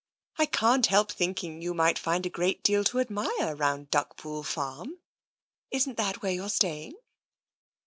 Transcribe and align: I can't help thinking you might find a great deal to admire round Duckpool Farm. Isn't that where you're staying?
I 0.39 0.47
can't 0.47 0.87
help 0.87 1.11
thinking 1.11 1.61
you 1.61 1.75
might 1.75 1.99
find 1.99 2.25
a 2.25 2.29
great 2.31 2.63
deal 2.63 2.83
to 2.85 2.99
admire 2.99 3.53
round 3.55 3.91
Duckpool 3.91 4.43
Farm. 4.47 4.97
Isn't 5.69 5.97
that 5.97 6.23
where 6.23 6.31
you're 6.31 6.49
staying? 6.49 6.95